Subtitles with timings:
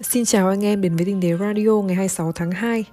[0.00, 2.84] Xin chào anh em đến với Tinh Đế Radio ngày 26 tháng 2.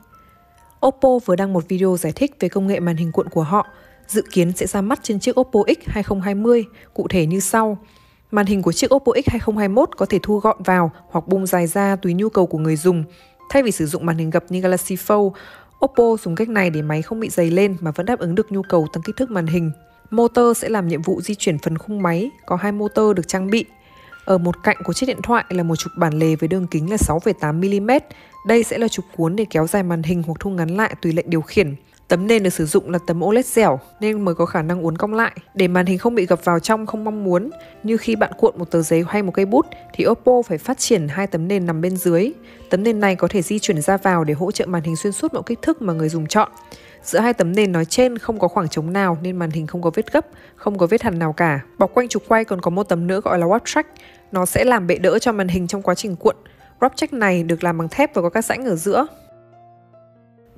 [0.86, 3.67] Oppo vừa đăng một video giải thích về công nghệ màn hình cuộn của họ,
[4.08, 7.78] dự kiến sẽ ra mắt trên chiếc Oppo X 2020, cụ thể như sau.
[8.32, 11.68] Màn hình của chiếc Oppo X 2021 có thể thu gọn vào hoặc bung dài
[11.68, 13.04] ra tùy nhu cầu của người dùng.
[13.49, 15.31] Thay vì sử dụng màn hình gập như Galaxy Fold,
[15.86, 18.52] Oppo dùng cách này để máy không bị dày lên mà vẫn đáp ứng được
[18.52, 19.72] nhu cầu tăng kích thước màn hình.
[20.12, 23.49] Motor sẽ làm nhiệm vụ di chuyển phần khung máy, có hai motor được trang
[23.49, 23.66] bị.
[24.26, 26.90] Ở một cạnh của chiếc điện thoại là một trục bản lề với đường kính
[26.91, 27.99] là 6,8mm.
[28.47, 31.13] Đây sẽ là trục cuốn để kéo dài màn hình hoặc thu ngắn lại tùy
[31.13, 31.75] lệnh điều khiển.
[32.07, 34.97] Tấm nền được sử dụng là tấm OLED dẻo nên mới có khả năng uốn
[34.97, 37.49] cong lại để màn hình không bị gập vào trong không mong muốn.
[37.84, 40.77] Như khi bạn cuộn một tờ giấy hay một cây bút thì Oppo phải phát
[40.77, 42.31] triển hai tấm nền nằm bên dưới.
[42.69, 45.13] Tấm nền này có thể di chuyển ra vào để hỗ trợ màn hình xuyên
[45.13, 46.52] suốt mọi kích thước mà người dùng chọn.
[47.03, 49.81] Giữa hai tấm nền nói trên không có khoảng trống nào nên màn hình không
[49.81, 51.59] có vết gấp, không có vết hằn nào cả.
[51.77, 53.89] Bọc quanh trục quay còn có một tấm nữa gọi là Warp Track.
[54.31, 56.35] Nó sẽ làm bệ đỡ cho màn hình trong quá trình cuộn.
[56.79, 59.07] Warp Track này được làm bằng thép và có các rãnh ở giữa.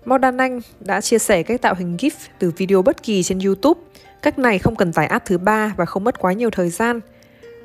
[0.05, 3.81] Modern Anh đã chia sẻ cách tạo hình GIF từ video bất kỳ trên YouTube.
[4.21, 6.99] Cách này không cần tải app thứ ba và không mất quá nhiều thời gian.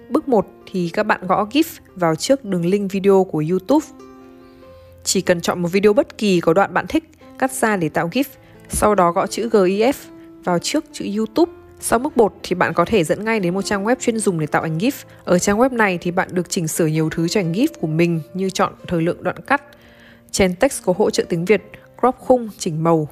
[0.09, 3.87] Bước 1 thì các bạn gõ GIF vào trước đường link video của YouTube.
[5.05, 7.05] Chỉ cần chọn một video bất kỳ có đoạn bạn thích,
[7.39, 8.25] cắt ra để tạo GIF
[8.69, 9.93] sau đó gõ chữ GIF
[10.45, 11.53] vào trước chữ YouTube.
[11.81, 14.41] Sau mức 1 thì bạn có thể dẫn ngay đến một trang web chuyên dùng
[14.41, 14.93] để tạo ảnh GIF.
[15.25, 17.87] Ở trang web này thì bạn được chỉnh sửa nhiều thứ cho ảnh GIF của
[17.87, 19.63] mình như chọn thời lượng đoạn cắt.
[20.31, 21.63] chèn text có hỗ trợ tiếng Việt,
[22.01, 23.09] crop khung, chỉnh màu.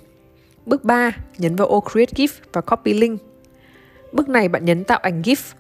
[0.67, 3.21] Bước 3, nhấn vào ô Create GIF và copy link.
[4.13, 5.55] Bước này bạn nhấn tạo ảnh GIF.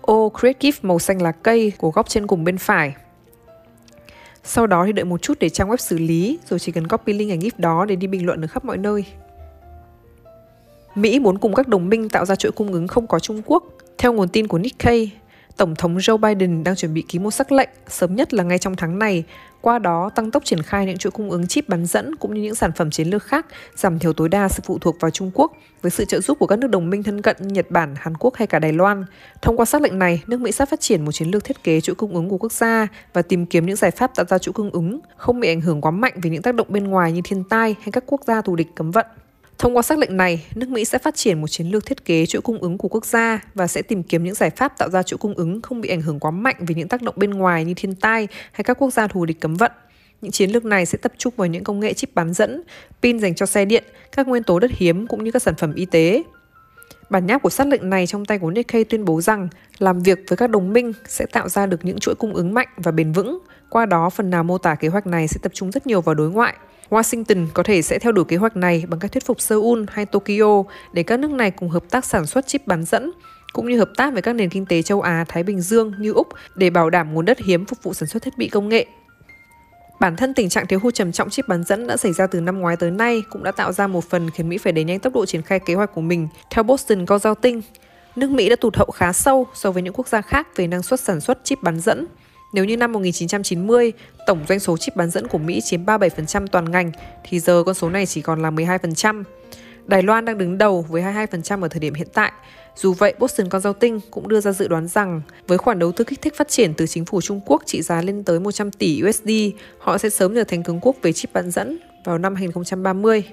[0.00, 2.94] Ô Create GIF màu xanh lá cây của góc trên cùng bên phải.
[4.44, 7.12] Sau đó thì đợi một chút để trang web xử lý, rồi chỉ cần copy
[7.12, 9.04] link ảnh GIF đó để đi bình luận ở khắp mọi nơi.
[11.00, 13.64] Mỹ muốn cùng các đồng minh tạo ra chuỗi cung ứng không có Trung Quốc.
[13.98, 15.10] Theo nguồn tin của Nikkei,
[15.56, 18.58] Tổng thống Joe Biden đang chuẩn bị ký một sắc lệnh sớm nhất là ngay
[18.58, 19.24] trong tháng này,
[19.60, 22.42] qua đó tăng tốc triển khai những chuỗi cung ứng chip bán dẫn cũng như
[22.42, 23.46] những sản phẩm chiến lược khác,
[23.76, 26.46] giảm thiểu tối đa sự phụ thuộc vào Trung Quốc với sự trợ giúp của
[26.46, 29.04] các nước đồng minh thân cận như Nhật Bản, Hàn Quốc hay cả Đài Loan.
[29.42, 31.80] Thông qua sắc lệnh này, nước Mỹ sắp phát triển một chiến lược thiết kế
[31.80, 34.52] chuỗi cung ứng của quốc gia và tìm kiếm những giải pháp tạo ra chuỗi
[34.52, 37.20] cung ứng, không bị ảnh hưởng quá mạnh vì những tác động bên ngoài như
[37.24, 39.06] thiên tai hay các quốc gia thù địch cấm vận.
[39.58, 42.26] Thông qua xác lệnh này, nước Mỹ sẽ phát triển một chiến lược thiết kế
[42.26, 45.02] chuỗi cung ứng của quốc gia và sẽ tìm kiếm những giải pháp tạo ra
[45.02, 47.64] chuỗi cung ứng không bị ảnh hưởng quá mạnh vì những tác động bên ngoài
[47.64, 49.72] như thiên tai hay các quốc gia thù địch cấm vận.
[50.20, 52.62] Những chiến lược này sẽ tập trung vào những công nghệ chip bán dẫn,
[53.02, 55.74] pin dành cho xe điện, các nguyên tố đất hiếm cũng như các sản phẩm
[55.74, 56.22] y tế.
[57.10, 59.48] Bản nháp của xác lệnh này trong tay của Nikkei tuyên bố rằng
[59.78, 62.68] làm việc với các đồng minh sẽ tạo ra được những chuỗi cung ứng mạnh
[62.76, 63.38] và bền vững.
[63.70, 66.14] Qua đó, phần nào mô tả kế hoạch này sẽ tập trung rất nhiều vào
[66.14, 66.56] đối ngoại,
[66.90, 70.06] Washington có thể sẽ theo đuổi kế hoạch này bằng cách thuyết phục Seoul hay
[70.06, 70.62] Tokyo
[70.92, 73.10] để các nước này cùng hợp tác sản xuất chip bán dẫn,
[73.52, 76.12] cũng như hợp tác với các nền kinh tế châu Á, Thái Bình Dương như
[76.12, 78.86] Úc để bảo đảm nguồn đất hiếm phục vụ sản xuất thiết bị công nghệ.
[80.00, 82.40] Bản thân tình trạng thiếu hụt trầm trọng chip bán dẫn đã xảy ra từ
[82.40, 85.00] năm ngoái tới nay cũng đã tạo ra một phần khiến Mỹ phải đẩy nhanh
[85.00, 86.28] tốc độ triển khai kế hoạch của mình.
[86.50, 87.62] Theo Boston Consulting,
[88.16, 90.82] nước Mỹ đã tụt hậu khá sâu so với những quốc gia khác về năng
[90.82, 92.06] suất sản xuất chip bán dẫn.
[92.52, 93.92] Nếu như năm 1990,
[94.26, 96.92] tổng doanh số chip bán dẫn của Mỹ chiếm 37% toàn ngành,
[97.24, 99.22] thì giờ con số này chỉ còn là 12%.
[99.86, 102.32] Đài Loan đang đứng đầu với 22% ở thời điểm hiện tại.
[102.76, 106.22] Dù vậy, Boston Consulting cũng đưa ra dự đoán rằng với khoản đầu tư kích
[106.22, 109.30] thích phát triển từ chính phủ Trung Quốc trị giá lên tới 100 tỷ USD,
[109.78, 113.24] họ sẽ sớm trở thành cường quốc về chip bán dẫn vào năm 2030.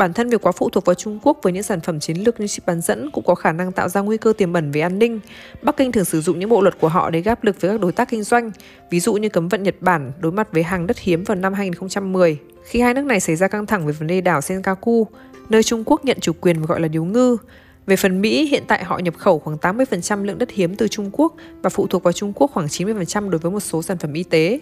[0.00, 2.40] Bản thân việc quá phụ thuộc vào Trung Quốc với những sản phẩm chiến lược
[2.40, 4.80] như chip bán dẫn cũng có khả năng tạo ra nguy cơ tiềm ẩn về
[4.80, 5.20] an ninh.
[5.62, 7.80] Bắc Kinh thường sử dụng những bộ luật của họ để gáp lực với các
[7.80, 8.50] đối tác kinh doanh,
[8.90, 11.54] ví dụ như cấm vận Nhật Bản đối mặt với hàng đất hiếm vào năm
[11.54, 15.06] 2010, khi hai nước này xảy ra căng thẳng về vấn đề đảo Senkaku,
[15.48, 17.36] nơi Trung Quốc nhận chủ quyền và gọi là điếu ngư.
[17.86, 21.10] Về phần Mỹ, hiện tại họ nhập khẩu khoảng 80% lượng đất hiếm từ Trung
[21.12, 24.12] Quốc và phụ thuộc vào Trung Quốc khoảng 90% đối với một số sản phẩm
[24.12, 24.60] y tế.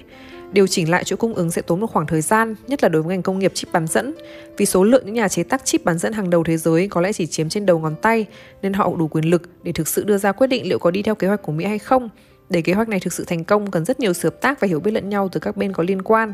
[0.53, 3.03] Điều chỉnh lại chuỗi cung ứng sẽ tốn một khoảng thời gian, nhất là đối
[3.03, 4.15] với ngành công nghiệp chip bán dẫn,
[4.57, 7.01] vì số lượng những nhà chế tác chip bán dẫn hàng đầu thế giới có
[7.01, 8.27] lẽ chỉ chiếm trên đầu ngón tay,
[8.63, 11.03] nên họ đủ quyền lực để thực sự đưa ra quyết định liệu có đi
[11.03, 12.09] theo kế hoạch của Mỹ hay không.
[12.51, 14.69] Để kế hoạch này thực sự thành công cần rất nhiều sự hợp tác và
[14.69, 16.33] hiểu biết lẫn nhau từ các bên có liên quan.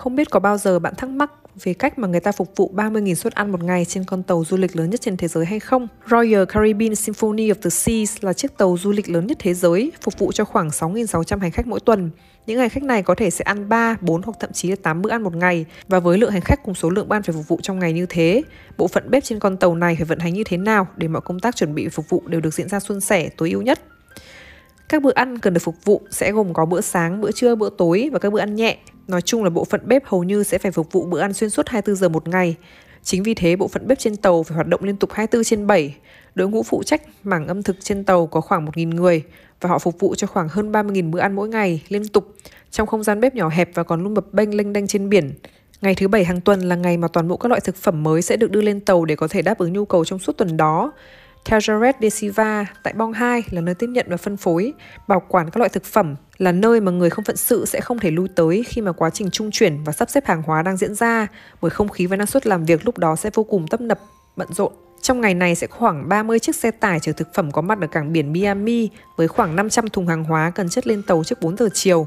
[0.00, 1.30] Không biết có bao giờ bạn thắc mắc
[1.64, 4.44] về cách mà người ta phục vụ 30.000 suất ăn một ngày trên con tàu
[4.44, 5.88] du lịch lớn nhất trên thế giới hay không?
[6.10, 9.92] Royal Caribbean Symphony of the Seas là chiếc tàu du lịch lớn nhất thế giới,
[10.00, 12.10] phục vụ cho khoảng 6.600 hành khách mỗi tuần.
[12.46, 15.02] Những hành khách này có thể sẽ ăn 3, 4 hoặc thậm chí là 8
[15.02, 17.48] bữa ăn một ngày và với lượng hành khách cùng số lượng ban phải phục
[17.48, 18.42] vụ trong ngày như thế,
[18.76, 21.22] bộ phận bếp trên con tàu này phải vận hành như thế nào để mọi
[21.22, 23.80] công tác chuẩn bị phục vụ đều được diễn ra suôn sẻ, tối ưu nhất.
[24.90, 27.70] Các bữa ăn cần được phục vụ sẽ gồm có bữa sáng, bữa trưa, bữa
[27.70, 28.78] tối và các bữa ăn nhẹ.
[29.08, 31.50] Nói chung là bộ phận bếp hầu như sẽ phải phục vụ bữa ăn xuyên
[31.50, 32.56] suốt 24 giờ một ngày.
[33.02, 35.66] Chính vì thế bộ phận bếp trên tàu phải hoạt động liên tục 24 trên
[35.66, 35.96] 7.
[36.34, 39.22] Đội ngũ phụ trách mảng âm thực trên tàu có khoảng 1.000 người.
[39.60, 42.34] và họ phục vụ cho khoảng hơn 30.000 bữa ăn mỗi ngày liên tục
[42.70, 45.32] trong không gian bếp nhỏ hẹp và còn luôn bập bênh lênh đênh trên biển.
[45.80, 48.22] Ngày thứ bảy hàng tuần là ngày mà toàn bộ các loại thực phẩm mới
[48.22, 50.56] sẽ được đưa lên tàu để có thể đáp ứng nhu cầu trong suốt tuần
[50.56, 50.92] đó.
[51.44, 54.72] Theo Jared De Silva, tại Bong 2 là nơi tiếp nhận và phân phối,
[55.08, 57.98] bảo quản các loại thực phẩm, là nơi mà người không phận sự sẽ không
[57.98, 60.76] thể lui tới khi mà quá trình trung chuyển và sắp xếp hàng hóa đang
[60.76, 61.26] diễn ra,
[61.60, 64.00] bởi không khí và năng suất làm việc lúc đó sẽ vô cùng tấp nập,
[64.36, 64.72] bận rộn.
[65.02, 67.86] Trong ngày này sẽ khoảng 30 chiếc xe tải chở thực phẩm có mặt ở
[67.86, 71.56] cảng biển Miami với khoảng 500 thùng hàng hóa cần chất lên tàu trước 4
[71.56, 72.06] giờ chiều.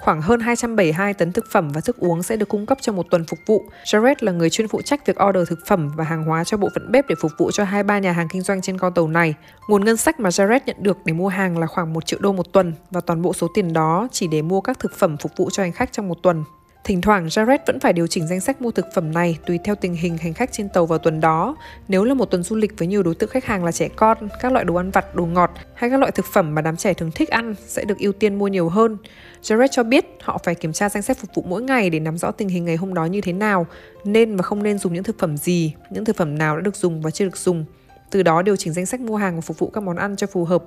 [0.00, 3.06] Khoảng hơn 272 tấn thực phẩm và thức uống sẽ được cung cấp trong một
[3.10, 3.64] tuần phục vụ.
[3.84, 6.68] Jared là người chuyên phụ trách việc order thực phẩm và hàng hóa cho bộ
[6.74, 9.08] phận bếp để phục vụ cho hai ba nhà hàng kinh doanh trên con tàu
[9.08, 9.34] này.
[9.68, 12.32] Nguồn ngân sách mà Jared nhận được để mua hàng là khoảng 1 triệu đô
[12.32, 15.32] một tuần và toàn bộ số tiền đó chỉ để mua các thực phẩm phục
[15.36, 16.44] vụ cho hành khách trong một tuần.
[16.86, 19.74] Thỉnh thoảng Jared vẫn phải điều chỉnh danh sách mua thực phẩm này tùy theo
[19.74, 21.56] tình hình hành khách trên tàu vào tuần đó.
[21.88, 24.18] Nếu là một tuần du lịch với nhiều đối tượng khách hàng là trẻ con,
[24.40, 26.94] các loại đồ ăn vặt, đồ ngọt hay các loại thực phẩm mà đám trẻ
[26.94, 28.96] thường thích ăn sẽ được ưu tiên mua nhiều hơn.
[29.42, 32.18] Jared cho biết họ phải kiểm tra danh sách phục vụ mỗi ngày để nắm
[32.18, 33.66] rõ tình hình ngày hôm đó như thế nào,
[34.04, 36.76] nên và không nên dùng những thực phẩm gì, những thực phẩm nào đã được
[36.76, 37.64] dùng và chưa được dùng.
[38.10, 40.26] Từ đó điều chỉnh danh sách mua hàng và phục vụ các món ăn cho
[40.26, 40.62] phù hợp.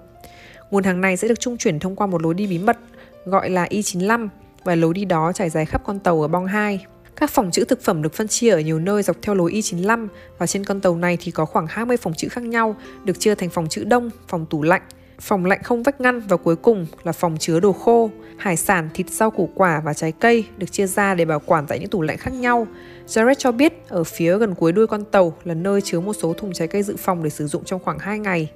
[0.72, 2.78] Nguồn hàng này sẽ được trung chuyển thông qua một lối đi bí mật
[3.26, 4.28] gọi là e Y95
[4.64, 6.86] và lối đi đó trải dài khắp con tàu ở Bong 2.
[7.16, 10.08] Các phòng trữ thực phẩm được phân chia ở nhiều nơi dọc theo lối Y95
[10.38, 13.36] và trên con tàu này thì có khoảng 20 phòng trữ khác nhau, được chia
[13.36, 14.82] thành phòng trữ đông, phòng tủ lạnh,
[15.20, 18.90] phòng lạnh không vách ngăn và cuối cùng là phòng chứa đồ khô, hải sản,
[18.94, 21.90] thịt rau củ quả và trái cây được chia ra để bảo quản tại những
[21.90, 22.68] tủ lạnh khác nhau.
[23.08, 26.34] Jared cho biết ở phía gần cuối đuôi con tàu là nơi chứa một số
[26.34, 28.52] thùng trái cây dự phòng để sử dụng trong khoảng 2 ngày.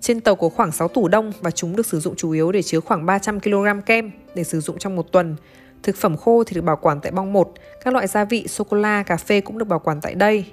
[0.00, 2.62] Trên tàu có khoảng 6 tủ đông và chúng được sử dụng chủ yếu để
[2.62, 5.36] chứa khoảng 300 kg kem để sử dụng trong một tuần.
[5.82, 7.52] Thực phẩm khô thì được bảo quản tại bong 1,
[7.84, 10.44] các loại gia vị, sô-cô-la, cà phê cũng được bảo quản tại đây.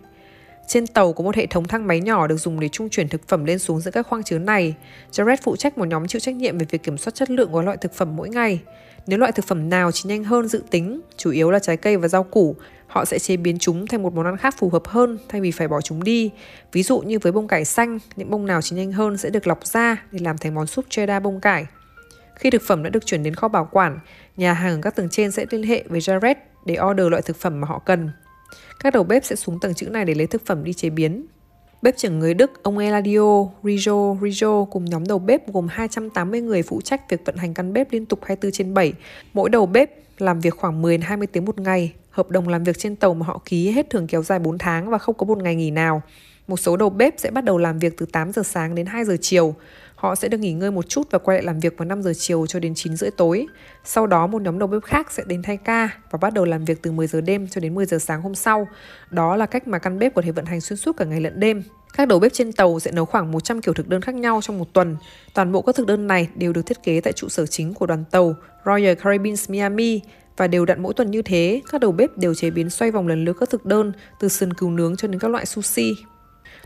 [0.68, 3.28] Trên tàu có một hệ thống thang máy nhỏ được dùng để trung chuyển thực
[3.28, 4.76] phẩm lên xuống giữa các khoang chứa này.
[5.12, 7.62] Jared phụ trách một nhóm chịu trách nhiệm về việc kiểm soát chất lượng của
[7.62, 8.60] loại thực phẩm mỗi ngày.
[9.08, 11.98] Nếu loại thực phẩm nào chín nhanh hơn dự tính, chủ yếu là trái cây
[11.98, 12.56] và rau củ,
[12.96, 15.52] họ sẽ chế biến chúng thành một món ăn khác phù hợp hơn thay vì
[15.52, 16.32] phải bỏ chúng đi.
[16.72, 19.48] Ví dụ như với bông cải xanh, những bông nào chín nhanh hơn sẽ được
[19.48, 21.66] lọc ra để làm thành món súp cheddar bông cải.
[22.36, 24.00] Khi thực phẩm đã được chuyển đến kho bảo quản,
[24.38, 27.38] nhà hàng ở các tầng trên sẽ liên hệ với Jared để order loại thực
[27.38, 28.10] phẩm mà họ cần.
[28.80, 31.26] Các đầu bếp sẽ xuống tầng chữ này để lấy thực phẩm đi chế biến.
[31.82, 36.64] Bếp trưởng người Đức, ông Eladio Rijo Rijo cùng nhóm đầu bếp gồm 280 người
[36.64, 38.94] phụ trách việc vận hành căn bếp liên tục 24 trên 7.
[39.34, 41.94] Mỗi đầu bếp làm việc khoảng 10-20 tiếng một ngày.
[42.16, 44.90] Hợp đồng làm việc trên tàu mà họ ký hết thường kéo dài 4 tháng
[44.90, 46.02] và không có một ngày nghỉ nào.
[46.48, 49.06] Một số đầu bếp sẽ bắt đầu làm việc từ 8 giờ sáng đến 2
[49.06, 49.56] giờ chiều.
[49.96, 52.14] Họ sẽ được nghỉ ngơi một chút và quay lại làm việc vào 5 giờ
[52.18, 53.48] chiều cho đến 9 rưỡi tối.
[53.84, 56.66] Sau đó một nhóm đầu bếp khác sẽ đến thay ca và bắt đầu làm
[56.66, 58.68] việc từ 10 giờ đêm cho đến 10 giờ sáng hôm sau.
[59.10, 61.40] Đó là cách mà căn bếp có thể vận hành xuyên suốt cả ngày lẫn
[61.40, 61.64] đêm.
[61.98, 64.60] Các đầu bếp trên tàu sẽ nấu khoảng 100 kiểu thực đơn khác nhau trong
[64.60, 64.98] một tuần.
[65.34, 67.86] Toàn bộ các thực đơn này đều được thiết kế tại trụ sở chính của
[67.86, 70.02] đoàn tàu Royal Caribbean Miami
[70.38, 73.08] và đều đặn mỗi tuần như thế, các đầu bếp đều chế biến xoay vòng
[73.08, 75.96] lần lượt các thực đơn từ sườn cừu nướng cho đến các loại sushi.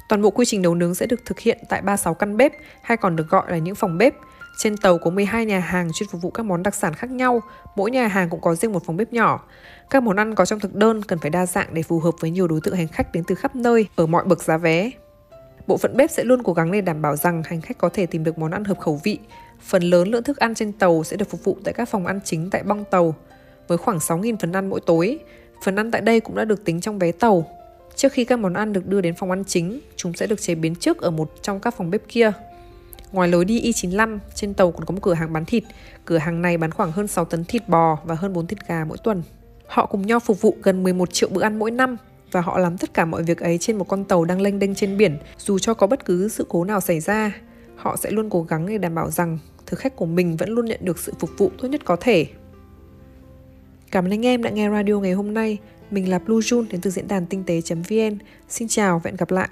[0.09, 2.51] Toàn bộ quy trình nấu nướng sẽ được thực hiện tại 36 căn bếp,
[2.81, 4.13] hay còn được gọi là những phòng bếp.
[4.57, 7.41] Trên tàu có 12 nhà hàng chuyên phục vụ các món đặc sản khác nhau,
[7.75, 9.43] mỗi nhà hàng cũng có riêng một phòng bếp nhỏ.
[9.89, 12.31] Các món ăn có trong thực đơn cần phải đa dạng để phù hợp với
[12.31, 14.91] nhiều đối tượng hành khách đến từ khắp nơi, ở mọi bậc giá vé.
[15.67, 18.05] Bộ phận bếp sẽ luôn cố gắng để đảm bảo rằng hành khách có thể
[18.05, 19.19] tìm được món ăn hợp khẩu vị.
[19.61, 22.19] Phần lớn lượng thức ăn trên tàu sẽ được phục vụ tại các phòng ăn
[22.23, 23.15] chính tại bong tàu,
[23.67, 25.19] với khoảng 6.000 phần ăn mỗi tối.
[25.63, 27.58] Phần ăn tại đây cũng đã được tính trong vé tàu,
[27.99, 30.55] Trước khi các món ăn được đưa đến phòng ăn chính, chúng sẽ được chế
[30.55, 32.31] biến trước ở một trong các phòng bếp kia.
[33.11, 35.63] Ngoài lối đi Y95, trên tàu còn có một cửa hàng bán thịt.
[36.05, 38.85] Cửa hàng này bán khoảng hơn 6 tấn thịt bò và hơn 4 thịt gà
[38.85, 39.23] mỗi tuần.
[39.67, 41.97] Họ cùng nhau phục vụ gần 11 triệu bữa ăn mỗi năm
[42.31, 44.75] và họ làm tất cả mọi việc ấy trên một con tàu đang lênh đênh
[44.75, 47.31] trên biển, dù cho có bất cứ sự cố nào xảy ra.
[47.75, 50.65] Họ sẽ luôn cố gắng để đảm bảo rằng thực khách của mình vẫn luôn
[50.65, 52.27] nhận được sự phục vụ tốt nhất có thể.
[53.91, 55.57] Cảm ơn anh em đã nghe radio ngày hôm nay.
[55.91, 58.17] Mình là Blue Jun đến từ diễn đàn tinh tế.vn.
[58.49, 59.49] Xin chào và hẹn gặp lại.